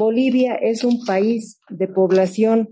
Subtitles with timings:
[0.00, 2.70] Bolivia es un país de población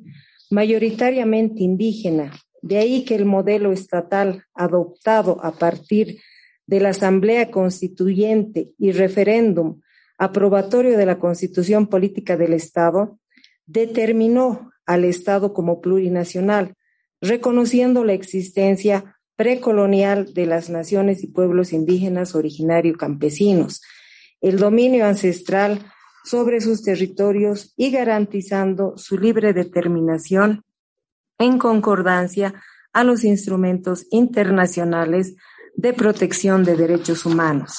[0.48, 6.20] mayoritariamente indígena, de ahí que el modelo estatal adoptado a partir
[6.66, 9.82] de la Asamblea Constituyente y referéndum
[10.16, 13.18] aprobatorio de la Constitución Política del Estado
[13.66, 16.76] determinó al Estado como plurinacional,
[17.20, 23.82] reconociendo la existencia precolonial de las naciones y pueblos indígenas originarios campesinos,
[24.40, 25.92] el dominio ancestral
[26.28, 30.62] sobre sus territorios y garantizando su libre determinación
[31.38, 32.52] en concordancia
[32.92, 35.36] a los instrumentos internacionales
[35.74, 37.78] de protección de derechos humanos.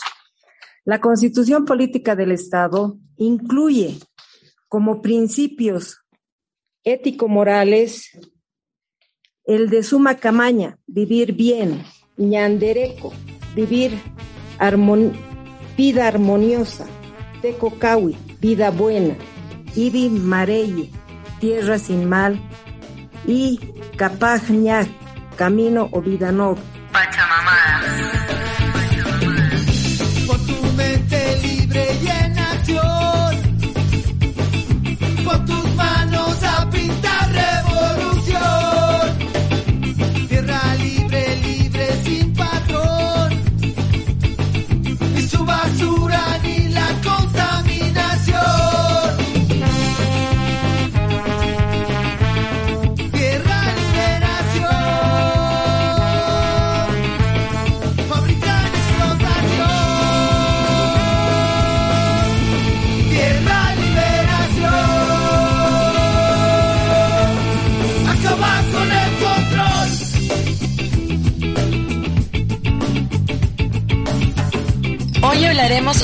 [0.84, 4.00] La Constitución Política del Estado incluye
[4.68, 6.00] como principios
[6.84, 8.18] ético-morales
[9.46, 11.84] el de suma camaña, vivir bien,
[12.18, 13.14] ñandereco,
[13.56, 13.92] vivir
[15.78, 16.88] vida armoniosa,
[17.42, 19.16] tecocawi, vida buena,
[19.76, 20.90] ibi mareye,
[21.40, 22.40] tierra sin mal,
[23.28, 23.60] y
[23.98, 24.88] capajña,
[25.36, 26.79] camino o vida noble.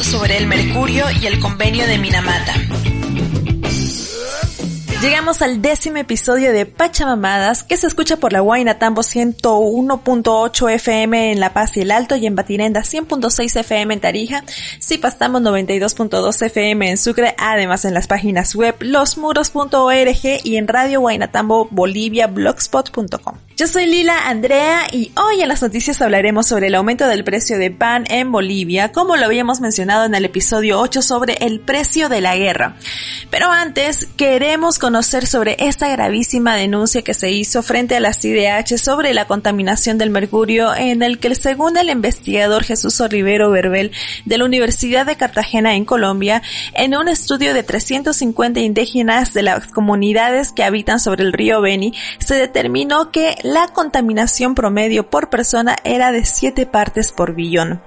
[0.03, 2.53] Sobre el mercurio y el convenio de Minamata.
[5.01, 11.31] Llegamos al décimo episodio de Pachamamadas, que se escucha por la Huayna Tambo 101.8 FM
[11.31, 14.43] en La Paz y el Alto y en Batirenda 100.6 FM en Tarija,
[15.01, 21.67] Pastamos 92.2 FM en Sucre, además en las páginas web losmuros.org y en Radio Huaynatambo
[21.69, 23.35] Bolivia blogspot.com.
[23.57, 27.57] Yo soy Lila Andrea y hoy en las noticias hablaremos sobre el aumento del precio
[27.57, 32.09] de pan en Bolivia, como lo habíamos mencionado en el episodio 8 sobre el precio
[32.09, 32.75] de la guerra.
[33.29, 38.77] Pero antes queremos conocer sobre esta gravísima denuncia que se hizo frente a la CIDH
[38.77, 43.93] sobre la contaminación del mercurio en el que según el investigador Jesús Rivero Verbel
[44.25, 46.41] de la Universidad de Cartagena en Colombia,
[46.73, 51.93] en un estudio de 350 indígenas de las comunidades que habitan sobre el río Beni,
[52.19, 57.79] se determinó que la contaminación promedio por persona era de 7 partes por billón,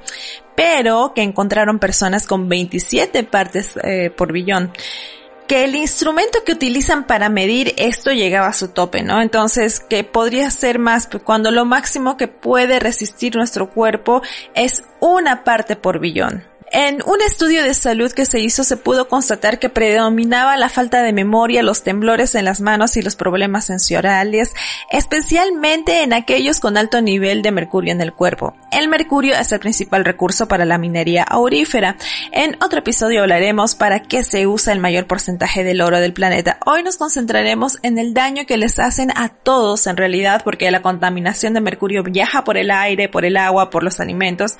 [0.54, 4.72] pero que encontraron personas con 27 partes eh, por billón
[5.48, 9.22] que el instrumento que utilizan para medir esto llegaba a su tope, ¿no?
[9.22, 14.20] Entonces, que podría ser más cuando lo máximo que puede resistir nuestro cuerpo
[14.54, 16.44] es una parte por billón.
[16.70, 21.02] En un estudio de salud que se hizo se pudo constatar que predominaba la falta
[21.02, 24.52] de memoria, los temblores en las manos y los problemas sensoriales,
[24.90, 28.54] especialmente en aquellos con alto nivel de mercurio en el cuerpo.
[28.70, 31.96] El mercurio es el principal recurso para la minería aurífera.
[32.32, 36.58] En otro episodio hablaremos para qué se usa el mayor porcentaje del oro del planeta.
[36.66, 40.82] Hoy nos concentraremos en el daño que les hacen a todos en realidad porque la
[40.82, 44.58] contaminación de mercurio viaja por el aire, por el agua, por los alimentos,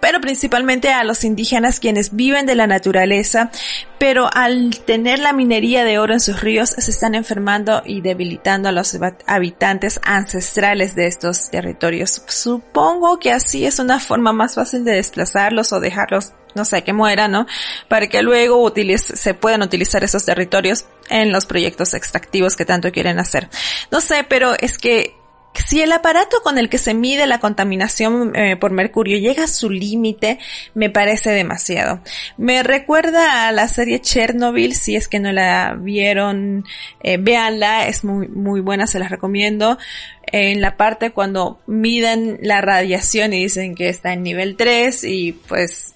[0.00, 1.45] pero principalmente a los indígenas
[1.80, 3.50] quienes viven de la naturaleza,
[3.98, 8.68] pero al tener la minería de oro en sus ríos se están enfermando y debilitando
[8.68, 8.96] a los
[9.26, 12.22] habitantes ancestrales de estos territorios.
[12.26, 16.94] Supongo que así es una forma más fácil de desplazarlos o dejarlos no sé, que
[16.94, 17.46] mueran, ¿no?
[17.86, 23.18] Para que luego se puedan utilizar esos territorios en los proyectos extractivos que tanto quieren
[23.18, 23.50] hacer.
[23.90, 25.14] No sé, pero es que
[25.62, 29.48] si el aparato con el que se mide la contaminación eh, por mercurio llega a
[29.48, 30.38] su límite,
[30.74, 32.00] me parece demasiado.
[32.36, 36.64] Me recuerda a la serie Chernobyl, si es que no la vieron,
[37.02, 39.78] eh, véanla, es muy, muy buena, se las recomiendo.
[40.26, 45.32] En la parte cuando miden la radiación y dicen que está en nivel 3 y
[45.32, 45.95] pues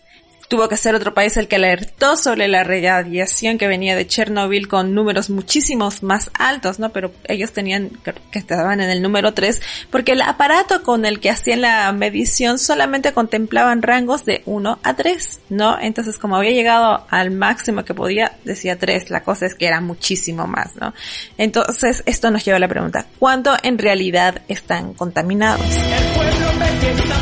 [0.50, 4.66] tuvo que ser otro país el que alertó sobre la radiación que venía de Chernobyl
[4.66, 6.90] con números muchísimos más altos, ¿no?
[6.90, 7.90] Pero ellos tenían,
[8.32, 12.58] que estaban en el número 3, porque el aparato con el que hacían la medición
[12.58, 15.78] solamente contemplaban rangos de 1 a 3, ¿no?
[15.80, 19.80] Entonces, como había llegado al máximo que podía, decía 3, la cosa es que era
[19.80, 20.92] muchísimo más, ¿no?
[21.38, 25.64] Entonces, esto nos lleva a la pregunta, ¿cuánto en realidad están contaminados?
[25.64, 26.50] El pueblo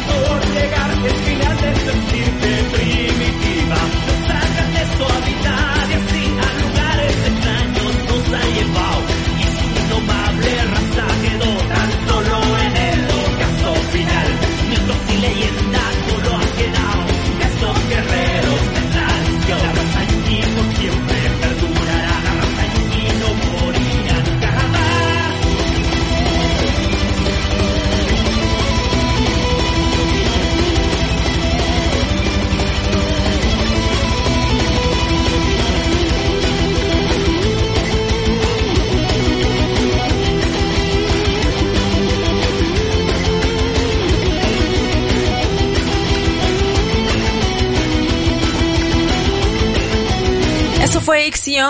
[0.08, 2.77] por llegar, el final de primitiva.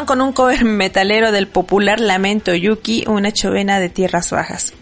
[0.04, 4.74] Con un cover metalero del popular Lamento Yuki, una chovena de tierras bajas.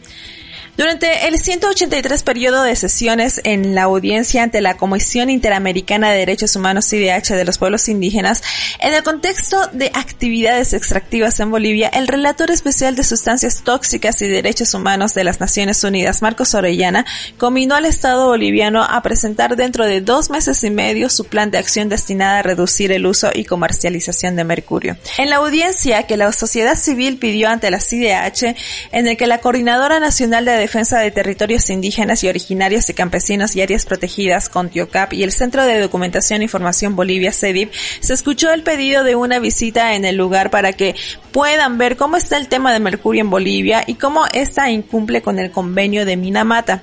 [0.77, 6.55] Durante el 183 periodo de sesiones en la audiencia ante la Comisión Interamericana de Derechos
[6.55, 8.43] Humanos IDH de los Pueblos Indígenas,
[8.81, 14.29] en el contexto de actividades extractivas en Bolivia, el relator especial de sustancias tóxicas y
[14.29, 17.07] derechos humanos de las Naciones Unidas, Marcos Orellana,
[17.39, 21.57] combinó al Estado boliviano a presentar dentro de dos meses y medio su plan de
[21.57, 24.99] acción destinada a reducir el uso y comercialización de mercurio.
[25.17, 28.55] En la audiencia que la sociedad civil pidió ante la CIDH,
[28.93, 33.55] en el que la Coordinadora Nacional de Defensa de Territorios Indígenas y Originarios de Campesinos
[33.55, 38.53] y Áreas Protegidas, CONTIOCAP, y el Centro de Documentación e Información Bolivia, CEDIP, se escuchó
[38.53, 40.97] el pedido de una visita en el lugar para que
[41.31, 45.39] puedan ver cómo está el tema de mercurio en Bolivia y cómo esta incumple con
[45.39, 46.83] el convenio de Minamata.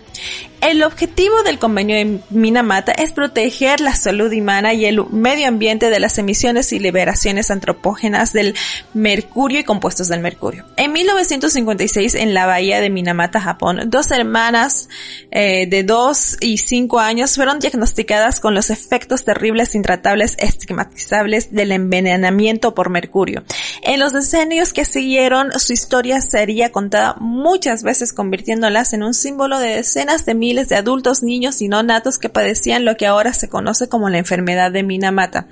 [0.63, 5.89] El objetivo del convenio de Minamata es proteger la salud humana y el medio ambiente
[5.89, 8.56] de las emisiones y liberaciones antropógenas del
[8.94, 10.63] mercurio y compuestos del mercurio.
[10.77, 14.88] En 1956, en la bahía de Minamata, Japón, dos hermanas
[15.31, 21.74] eh, de 2 y 5 años fueron diagnosticadas con los efectos terribles, intratables, estigmatizables del
[21.74, 23.44] envenenamiento por mercurio.
[23.81, 29.59] En los decenios que siguieron, su historia sería contada muchas veces convirtiéndolas en un símbolo
[29.59, 33.33] de decenas de miles de adultos, niños y no natos que padecían lo que ahora
[33.33, 35.47] se conoce como la enfermedad de Minamata.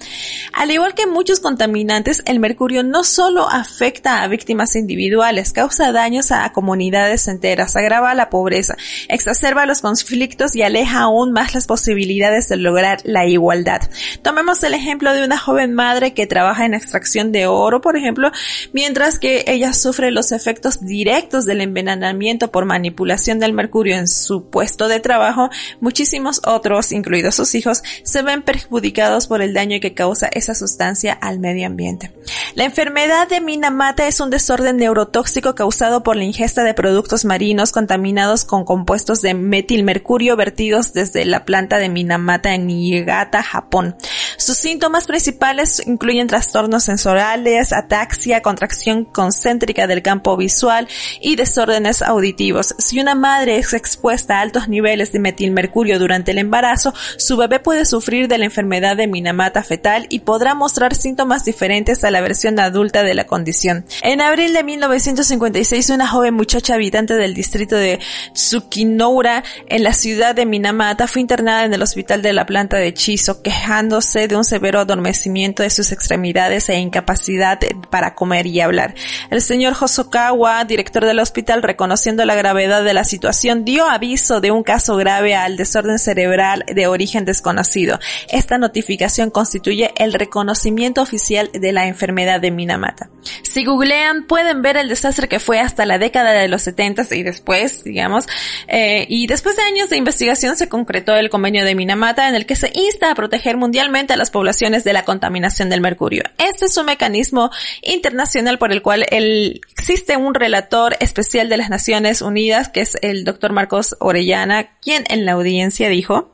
[0.54, 6.32] Al igual que muchos contaminantes, el mercurio no solo afecta a víctimas individuales, causa daños
[6.32, 8.76] a comunidades enteras, agrava la pobreza,
[9.10, 13.82] exacerba los conflictos y aleja aún más las posibilidades de lograr la igualdad.
[14.22, 18.32] Tomemos el ejemplo de una joven madre que trabaja en extracción de oro, por ejemplo,
[18.74, 24.50] mientras que ella sufre los efectos directos del envenenamiento por manipulación del mercurio en su
[24.50, 25.50] puesto de trabajo,
[25.80, 31.14] muchísimos otros, incluidos sus hijos, se ven perjudicados por el daño que causa esa sustancia
[31.14, 32.12] al medio ambiente.
[32.54, 37.72] La enfermedad de Minamata es un desorden neurotóxico causado por la ingesta de productos marinos
[37.72, 43.96] contaminados con compuestos de metilmercurio vertidos desde la planta de Minamata en Niigata, Japón.
[44.38, 50.88] Sus síntomas principales incluyen trastornos sensoriales, ataxia, contracción concéntrica del campo visual
[51.22, 52.76] y desórdenes auditivos.
[52.78, 57.60] Si una madre es expuesta a altos niveles de metilmercurio durante el embarazo, su bebé
[57.60, 62.22] puede sufrir de la enfermedad de Minamata fetal y podrá mostrar síntomas diferentes a la
[62.22, 63.86] versión adulta de la condición.
[64.02, 68.00] En abril de 1956, una joven muchacha habitante del distrito de
[68.34, 72.94] Tsukinoura, en la ciudad de Minamata, fue internada en el hospital de la planta de
[72.94, 77.60] Chiso, quejándose de un severo adormecimiento de sus extremidades e incapacidad
[77.90, 78.96] para comer y hablar.
[79.30, 84.52] El señor Hosokawa, director del hospital, reconociendo la gravedad de la situación, dio aviso de
[84.52, 88.00] un caso grave al desorden cerebral de origen desconocido.
[88.30, 93.10] Esta notificación constituye el reconocimiento oficial de la enfermedad de Minamata.
[93.44, 97.24] Si googlean pueden ver el desastre que fue hasta la década de los 70 y
[97.24, 98.26] después, digamos,
[98.68, 102.46] eh, y después de años de investigación se concretó el convenio de Minamata en el
[102.46, 106.24] que se insta a proteger mundialmente a las poblaciones de la contaminación del mercurio.
[106.38, 107.52] Este es un mecanismo
[107.82, 113.24] internacional por el cual existe un relator especial de las Naciones Unidas que es el
[113.24, 114.51] doctor Marcos Orellana
[114.82, 116.32] quien en la audiencia dijo,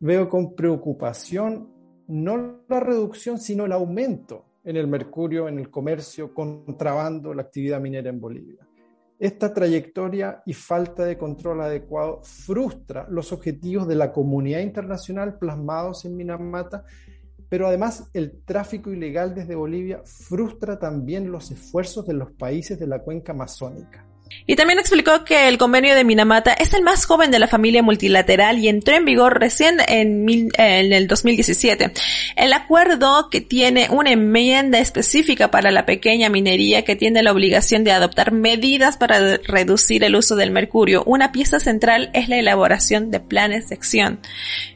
[0.00, 1.70] Veo con preocupación
[2.08, 7.80] no la reducción, sino el aumento en el mercurio, en el comercio, contrabando, la actividad
[7.80, 8.66] minera en Bolivia.
[9.18, 16.04] Esta trayectoria y falta de control adecuado frustra los objetivos de la comunidad internacional plasmados
[16.04, 16.84] en Minamata,
[17.48, 22.88] pero además el tráfico ilegal desde Bolivia frustra también los esfuerzos de los países de
[22.88, 24.04] la cuenca amazónica.
[24.46, 27.82] Y también explicó que el convenio de Minamata es el más joven de la familia
[27.82, 31.92] multilateral y entró en vigor recién en, en, el 2017.
[32.36, 37.82] El acuerdo que tiene una enmienda específica para la pequeña minería que tiene la obligación
[37.82, 41.02] de adoptar medidas para reducir el uso del mercurio.
[41.04, 44.20] Una pieza central es la elaboración de planes de acción.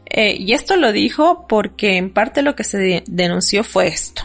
[0.06, 4.22] Eh, y esto lo dijo porque en parte lo que se denunció fue esto.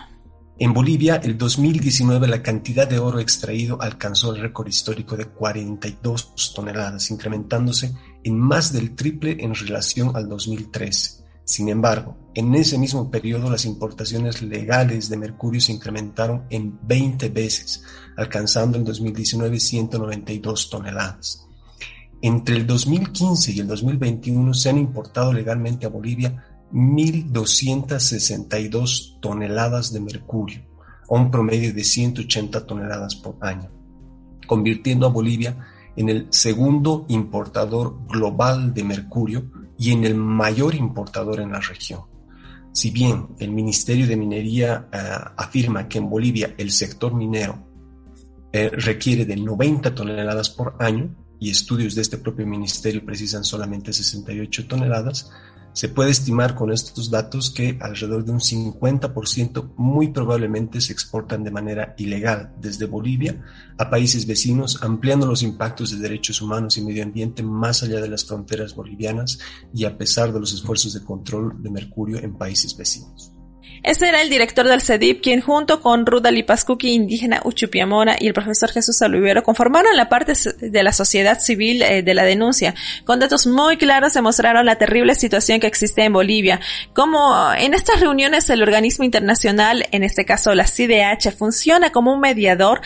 [0.58, 6.54] En Bolivia, el 2019 la cantidad de oro extraído alcanzó el récord histórico de 42
[6.56, 7.94] toneladas, incrementándose
[8.24, 11.26] en más del triple en relación al 2013.
[11.44, 17.28] Sin embargo, en ese mismo periodo las importaciones legales de mercurio se incrementaron en 20
[17.30, 17.84] veces,
[18.16, 21.46] alcanzando en 2019 192 toneladas.
[22.22, 30.02] Entre el 2015 y el 2021 se han importado legalmente a Bolivia 1.262 toneladas de
[30.02, 30.62] mercurio,
[31.10, 33.72] a un promedio de 180 toneladas por año,
[34.46, 35.66] convirtiendo a Bolivia
[35.96, 42.02] en el segundo importador global de mercurio y en el mayor importador en la región.
[42.74, 44.98] Si bien el Ministerio de Minería eh,
[45.38, 47.66] afirma que en Bolivia el sector minero
[48.52, 53.94] eh, requiere de 90 toneladas por año, y estudios de este propio ministerio precisan solamente
[53.94, 55.32] 68 toneladas,
[55.76, 61.44] se puede estimar con estos datos que alrededor de un 50% muy probablemente se exportan
[61.44, 63.44] de manera ilegal desde Bolivia
[63.78, 68.08] a países vecinos, ampliando los impactos de derechos humanos y medio ambiente más allá de
[68.08, 69.38] las fronteras bolivianas
[69.74, 73.35] y a pesar de los esfuerzos de control de mercurio en países vecinos.
[73.86, 78.34] Ese era el director del CEDIP, quien junto con Ruda Lipascuki, indígena Uchupiamona, y el
[78.34, 82.74] profesor Jesús Saluvero conformaron la parte de la sociedad civil eh, de la denuncia.
[83.04, 86.60] Con datos muy claros se mostraron la terrible situación que existe en Bolivia.
[86.94, 92.22] Como en estas reuniones el organismo internacional, en este caso la CIDH, funciona como un
[92.22, 92.82] mediador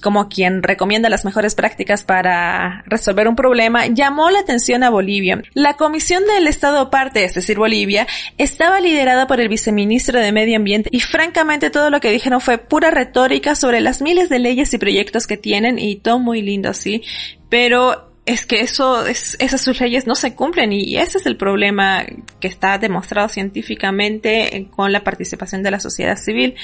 [0.00, 5.42] como quien recomienda las mejores prácticas para resolver un problema, llamó la atención a Bolivia.
[5.54, 8.06] La Comisión del Estado Parte, es decir, Bolivia,
[8.38, 12.58] estaba liderada por el viceministro de Medio Ambiente y francamente todo lo que dijeron fue
[12.58, 16.74] pura retórica sobre las miles de leyes y proyectos que tienen y todo muy lindo,
[16.74, 17.02] sí,
[17.48, 21.36] pero es que eso, es, esas sus leyes no se cumplen y ese es el
[21.36, 22.04] problema
[22.38, 26.54] que está demostrado científicamente con la participación de la sociedad civil.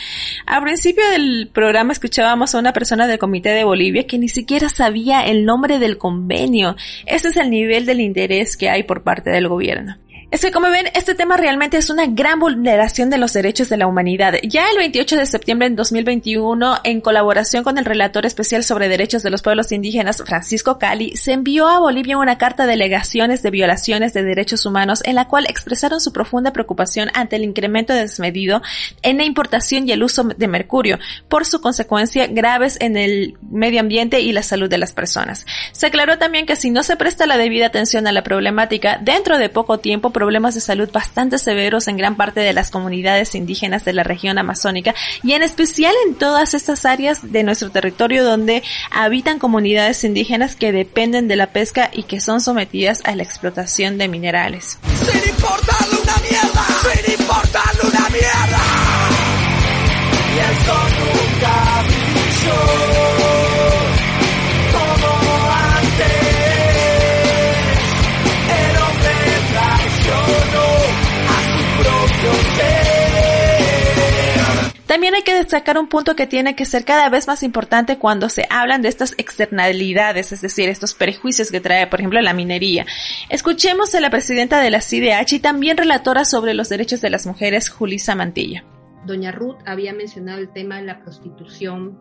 [0.46, 4.68] Al principio del programa escuchábamos a una persona del Comité de Bolivia que ni siquiera
[4.68, 6.76] sabía el nombre del convenio.
[7.06, 9.96] Ese es el nivel del interés que hay por parte del gobierno.
[10.28, 13.76] Es que como ven, este tema realmente es una gran vulneración de los derechos de
[13.76, 14.34] la humanidad.
[14.42, 19.22] Ya el 28 de septiembre de 2021, en colaboración con el relator especial sobre derechos
[19.22, 23.52] de los pueblos indígenas, Francisco Cali, se envió a Bolivia una carta de alegaciones de
[23.52, 28.62] violaciones de derechos humanos en la cual expresaron su profunda preocupación ante el incremento desmedido
[29.02, 33.78] en la importación y el uso de mercurio, por su consecuencia graves en el medio
[33.78, 35.46] ambiente y la salud de las personas.
[35.70, 39.38] Se aclaró también que si no se presta la debida atención a la problemática, dentro
[39.38, 43.84] de poco tiempo problemas de salud bastante severos en gran parte de las comunidades indígenas
[43.84, 48.62] de la región amazónica y en especial en todas estas áreas de nuestro territorio donde
[48.90, 53.98] habitan comunidades indígenas que dependen de la pesca y que son sometidas a la explotación
[53.98, 54.78] de minerales.
[74.96, 78.30] También hay que destacar un punto que tiene que ser cada vez más importante cuando
[78.30, 82.86] se hablan de estas externalidades, es decir, estos prejuicios que trae, por ejemplo, la minería.
[83.28, 87.26] Escuchemos a la presidenta de la CIDH y también relatora sobre los derechos de las
[87.26, 88.64] mujeres, Julisa Mantilla.
[89.04, 91.98] Doña Ruth había mencionado el tema de la prostitución,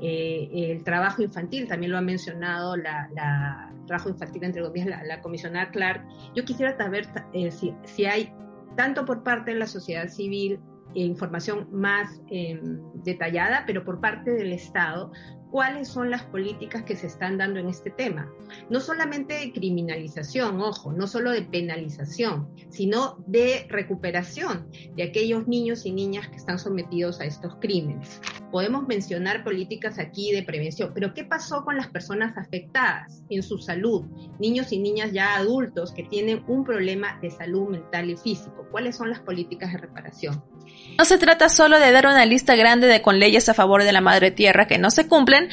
[0.00, 5.72] eh, el trabajo infantil, también lo ha mencionado la, trabajo infantil entre comillas, la, comisionada
[5.72, 6.06] Clark.
[6.36, 8.32] Yo quisiera saber eh, si hay
[8.76, 10.60] tanto por parte de la sociedad civil
[11.04, 15.12] información más em, detallada, pero por parte del Estado,
[15.50, 18.30] cuáles son las políticas que se están dando en este tema.
[18.68, 25.86] No solamente de criminalización, ojo, no solo de penalización, sino de recuperación de aquellos niños
[25.86, 28.20] y niñas que están sometidos a estos crímenes.
[28.50, 33.58] Podemos mencionar políticas aquí de prevención, pero ¿qué pasó con las personas afectadas en su
[33.58, 34.04] salud?
[34.38, 38.66] Niños y niñas ya adultos que tienen un problema de salud mental y físico.
[38.70, 40.55] ¿Cuáles son las políticas de reparación?
[40.98, 43.92] No se trata solo de dar una lista grande de con leyes a favor de
[43.92, 45.48] la madre tierra que no se cumplen,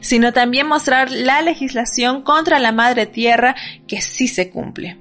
[0.00, 3.54] sino también mostrar la legislación contra la madre tierra
[3.86, 4.98] que sí se cumple.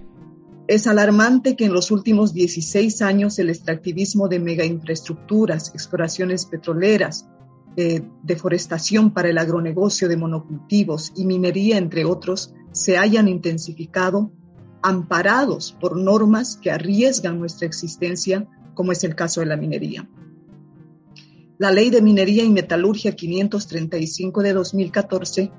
[0.68, 7.28] Es alarmante que en los últimos 16 años el extractivismo de megainfraestructuras, exploraciones petroleras,
[8.24, 14.32] deforestación para el agronegocio de monocultivos y minería, entre otros, se hayan intensificado,
[14.82, 20.08] amparados por normas que arriesgan nuestra existencia como es el caso de la minería.
[21.58, 25.52] La Ley de Minería y Metalurgia 535 de 2014,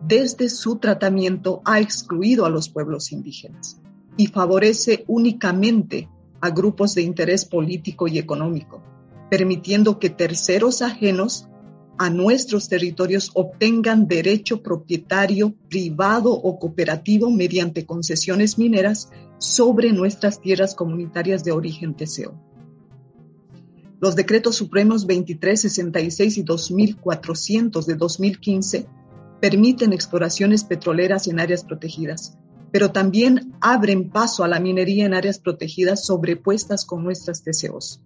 [0.00, 3.80] desde su tratamiento, ha excluido a los pueblos indígenas
[4.16, 6.08] y favorece únicamente
[6.40, 8.82] a grupos de interés político y económico,
[9.28, 11.48] permitiendo que terceros ajenos
[11.98, 20.74] a nuestros territorios obtengan derecho propietario privado o cooperativo mediante concesiones mineras sobre nuestras tierras
[20.74, 22.49] comunitarias de origen TCO.
[24.00, 28.86] Los decretos supremos 2366 y 2400 de 2015
[29.40, 32.38] permiten exploraciones petroleras en áreas protegidas,
[32.72, 38.00] pero también abren paso a la minería en áreas protegidas sobrepuestas con nuestras TCOs.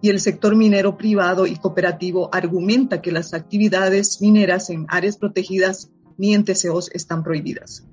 [0.00, 5.90] Y el sector minero privado y cooperativo argumenta que las actividades mineras en áreas protegidas
[6.16, 7.86] ni en TCOs están prohibidas.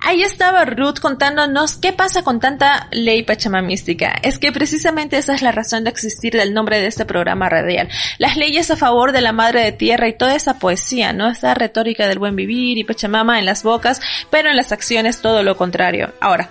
[0.00, 4.14] Ahí estaba Ruth contándonos qué pasa con tanta ley pachamamística.
[4.22, 7.88] Es que precisamente esa es la razón de existir del nombre de este programa radial.
[8.18, 11.28] Las leyes a favor de la madre de tierra y toda esa poesía, ¿no?
[11.28, 14.00] Esa retórica del buen vivir y Pachamama en las bocas,
[14.30, 16.12] pero en las acciones todo lo contrario.
[16.20, 16.50] Ahora,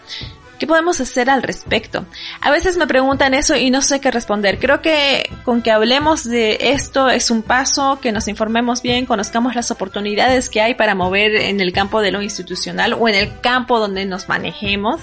[0.61, 2.05] ¿Qué podemos hacer al respecto?
[2.39, 4.59] A veces me preguntan eso y no sé qué responder.
[4.59, 9.55] Creo que con que hablemos de esto es un paso, que nos informemos bien, conozcamos
[9.55, 13.39] las oportunidades que hay para mover en el campo de lo institucional o en el
[13.39, 15.01] campo donde nos manejemos.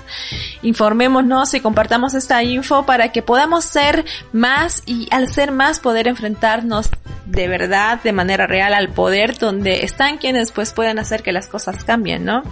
[0.62, 6.06] Informémonos y compartamos esta info para que podamos ser más y al ser más poder
[6.06, 6.88] enfrentarnos
[7.26, 11.48] de verdad, de manera real al poder donde están quienes pues pueden hacer que las
[11.48, 12.44] cosas cambien, ¿no?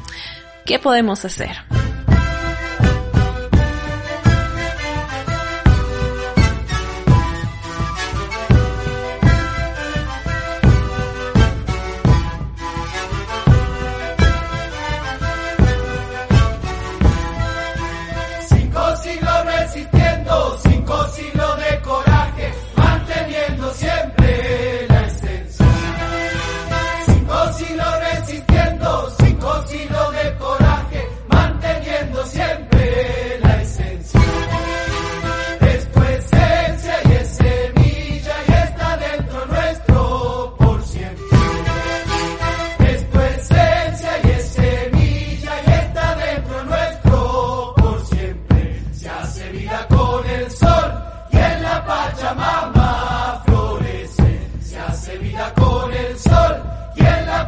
[0.64, 1.56] ¿Qué podemos hacer?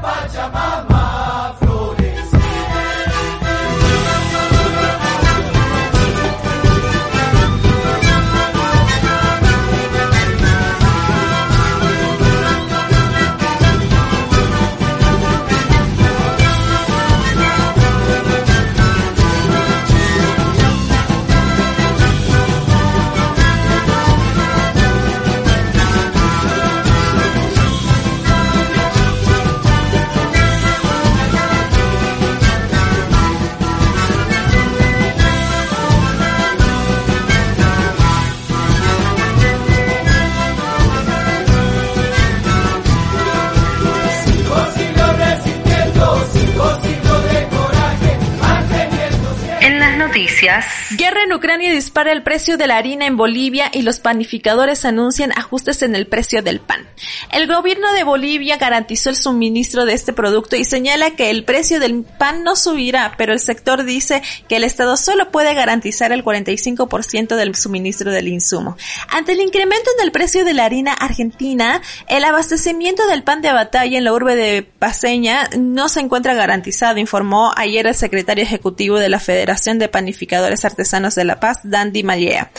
[0.09, 0.98] Pachamama.
[50.97, 55.33] Guerra en Ucrania dispara el precio de la harina en Bolivia y los panificadores anuncian
[55.33, 56.87] ajustes en el precio del pan.
[57.33, 61.81] El gobierno de Bolivia garantizó el suministro de este producto y señala que el precio
[61.81, 66.25] del pan no subirá, pero el sector dice que el Estado solo puede garantizar el
[66.25, 68.77] 45% del suministro del insumo.
[69.09, 73.53] Ante el incremento en el precio de la harina argentina, el abastecimiento del pan de
[73.53, 78.99] batalla en la urbe de Paseña no se encuentra garantizado, informó ayer el secretario ejecutivo
[78.99, 82.51] de la Federación de Panificadores Artesanos de La Paz, Dandy Mallea.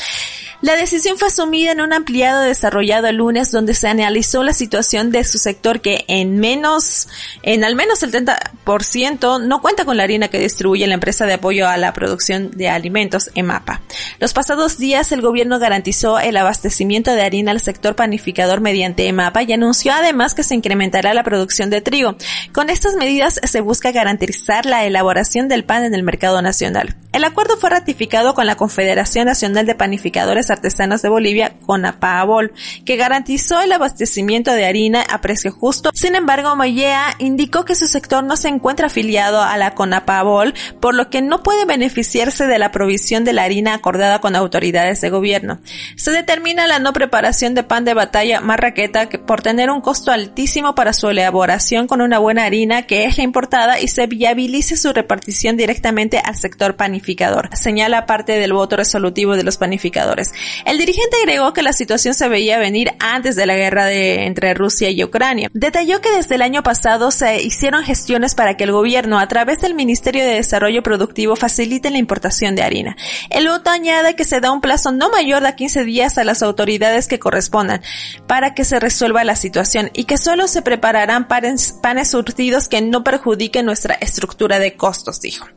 [0.62, 5.10] La decisión fue asumida en un ampliado desarrollado el lunes donde se analizó la situación
[5.10, 7.08] de su sector que en menos,
[7.44, 11.36] en al menos el 30% no cuenta con la harina que distribuye la empresa de
[11.36, 13.80] apoyo a la producción de alimentos, EMAPA.
[14.20, 19.44] Los pasados días el gobierno garantizó el abastecimiento de harina al sector panificador mediante EMAPA
[19.44, 22.18] y anunció además que se incrementará la producción de trigo.
[22.52, 26.98] Con estas medidas se busca garantizar la elaboración del pan en el mercado nacional.
[27.14, 32.54] El acuerdo fue ratificado con la Confederación Nacional de Panificadores Artesanos de Bolivia, CONAPABOL,
[32.86, 35.92] que garantizó el abastecimiento de harina a precio justo.
[35.94, 40.96] Sin embargo, Mayea indicó que su sector no se encuentra afiliado a la CONAPABOL, por
[40.96, 45.10] lo que no puede beneficiarse de la provisión de la harina acordada con autoridades de
[45.10, 45.60] gobierno.
[45.96, 50.76] Se determina la no preparación de pan de batalla marraqueta por tener un costo altísimo
[50.76, 54.94] para su elaboración con una buena harina que es la importada y se viabilice su
[54.94, 60.32] repartición directamente al sector panificador señala parte del voto resolutivo de los panificadores.
[60.66, 64.90] El dirigente agregó que la situación se veía venir antes de la guerra entre Rusia
[64.90, 65.50] y Ucrania.
[65.54, 69.60] Detalló que desde el año pasado se hicieron gestiones para que el gobierno, a través
[69.62, 72.96] del Ministerio de Desarrollo Productivo, facilite la importación de harina.
[73.30, 76.42] El voto añade que se da un plazo no mayor de 15 días a las
[76.42, 77.82] autoridades que correspondan
[78.28, 82.82] para que se resuelva la situación y que solo se prepararán panes, panes surtidos que
[82.82, 85.48] no perjudiquen nuestra estructura de costos, dijo.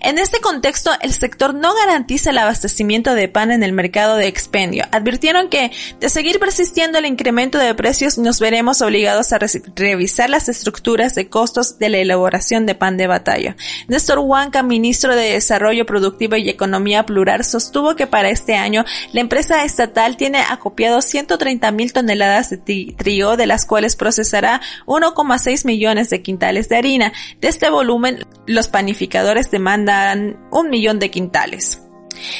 [0.00, 4.27] En este contexto, el sector no garantiza el abastecimiento de pan en el mercado de
[4.28, 4.84] expendio.
[4.92, 9.38] Advirtieron que de seguir persistiendo el incremento de precios nos veremos obligados a
[9.74, 13.56] revisar las estructuras de costos de la elaboración de pan de batalla.
[13.88, 19.20] Néstor Huanca, ministro de Desarrollo Productivo y Economía Plural, sostuvo que para este año la
[19.20, 26.10] empresa estatal tiene acopiado 130 mil toneladas de trigo, de las cuales procesará 1,6 millones
[26.10, 27.12] de quintales de harina.
[27.40, 31.80] De este volumen, los panificadores demandan un millón de quintales.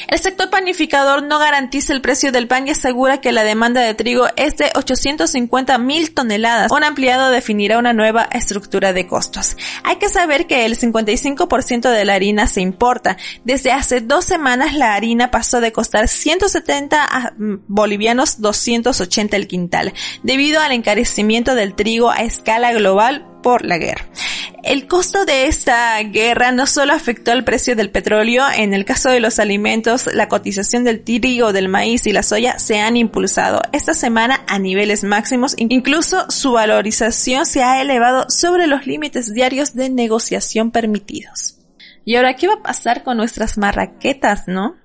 [0.09, 3.95] El sector panificador no garantiza el precio del pan y asegura que la demanda de
[3.95, 6.73] trigo es de 850 mil toneladas.
[6.73, 9.57] Un ampliado definirá una nueva estructura de costos.
[9.85, 13.17] Hay que saber que el 55% de la harina se importa.
[13.45, 17.35] Desde hace dos semanas la harina pasó de costar 170
[17.67, 24.07] bolivianos 280 el quintal, debido al encarecimiento del trigo a escala global por la guerra.
[24.63, 29.09] El costo de esta guerra no solo afectó al precio del petróleo, en el caso
[29.09, 33.63] de los alimentos, la cotización del trigo, del maíz y la soya se han impulsado
[33.73, 39.75] esta semana a niveles máximos, incluso su valorización se ha elevado sobre los límites diarios
[39.75, 41.57] de negociación permitidos.
[42.05, 44.77] Y ahora, ¿qué va a pasar con nuestras marraquetas, no?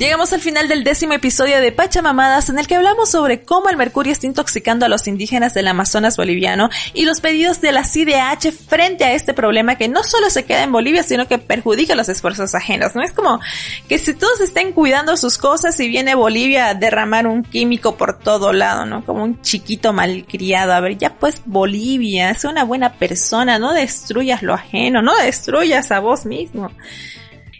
[0.00, 3.76] Llegamos al final del décimo episodio de Pachamamadas en el que hablamos sobre cómo el
[3.76, 8.50] mercurio está intoxicando a los indígenas del Amazonas boliviano y los pedidos de la CIDH
[8.50, 12.08] frente a este problema que no solo se queda en Bolivia, sino que perjudica los
[12.08, 12.94] esfuerzos ajenos.
[12.94, 13.40] No es como
[13.90, 18.18] que si todos estén cuidando sus cosas y viene Bolivia a derramar un químico por
[18.18, 19.04] todo lado, ¿no?
[19.04, 20.72] Como un chiquito malcriado.
[20.72, 25.92] A ver, ya pues Bolivia, es una buena persona, no destruyas lo ajeno, no destruyas
[25.92, 26.70] a vos mismo.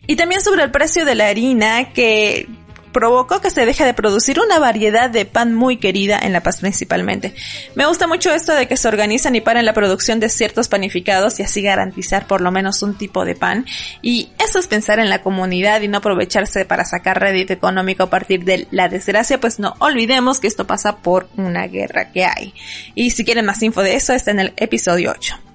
[0.07, 2.49] Y también sobre el precio de la harina que
[2.93, 6.61] provocó que se deje de producir una variedad de pan muy querida en La Paz
[6.61, 7.35] principalmente.
[7.75, 11.39] Me gusta mucho esto de que se organizan y paren la producción de ciertos panificados
[11.41, 13.67] y así garantizar por lo menos un tipo de pan.
[14.03, 18.11] Y eso es pensar en la comunidad y no aprovecharse para sacar rédito económico a
[18.11, 22.55] partir de la desgracia, pues no olvidemos que esto pasa por una guerra que hay.
[22.95, 25.50] Y si quieren más info de eso está en el episodio 8.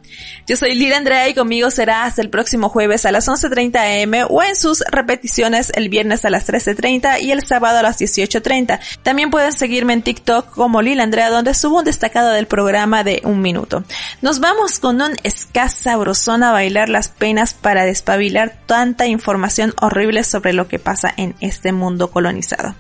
[0.48, 4.28] Yo soy Lila Andrea y conmigo será hasta el próximo jueves a las 11.30 am
[4.30, 8.80] o en sus repeticiones el viernes a las 13.30 y el sábado a las 18.30.
[9.04, 13.22] También pueden seguirme en TikTok como Lila Andrea donde subo un destacado del programa de
[13.24, 13.84] un minuto.
[14.22, 20.24] Nos vamos con un escasa sabrosón a bailar las penas para despabilar tanta información horrible
[20.24, 22.76] sobre lo que pasa en este mundo colonizado.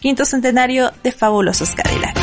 [0.00, 2.20] Quinto centenario de fabulosos Cadillacs.